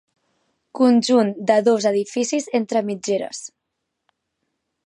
Conjunt 0.79 1.29
de 1.51 1.59
dos 1.69 1.87
edificis 1.91 2.51
entre 2.63 2.85
mitgeres. 2.91 3.47